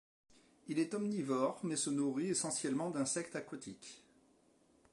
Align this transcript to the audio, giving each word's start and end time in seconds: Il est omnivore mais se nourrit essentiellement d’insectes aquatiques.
Il 0.67 0.79
est 0.79 0.95
omnivore 0.95 1.59
mais 1.61 1.75
se 1.75 1.91
nourrit 1.91 2.29
essentiellement 2.31 2.89
d’insectes 2.89 3.35
aquatiques. 3.35 4.03